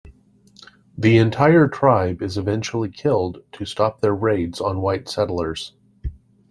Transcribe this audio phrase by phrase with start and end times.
[0.97, 5.73] The entire tribe is eventually killed, to stop their raids on white settlers.